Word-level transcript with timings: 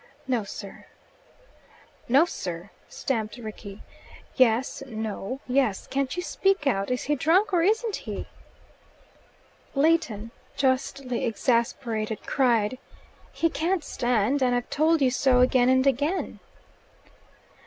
"No, 0.25 0.43
sir." 0.43 0.87
"'No, 2.09 2.25
sir,'" 2.25 2.71
stamped 2.89 3.37
Rickie. 3.37 3.83
"'Yes! 4.35 4.81
no! 4.87 5.41
yes!' 5.47 5.85
Can't 5.85 6.15
you 6.17 6.23
speak 6.23 6.65
out? 6.65 6.89
Is 6.89 7.03
he 7.03 7.13
drunk 7.13 7.53
or 7.53 7.61
isn't 7.61 7.97
he?" 7.97 8.25
Leighton, 9.75 10.31
justly 10.57 11.23
exasperated, 11.25 12.25
cried, 12.25 12.79
"He 13.31 13.47
can't 13.47 13.83
stand, 13.83 14.41
and 14.41 14.55
I've 14.55 14.71
told 14.71 15.03
you 15.03 15.11
so 15.11 15.39
again 15.41 15.69
and 15.69 15.85
again." 15.85 16.39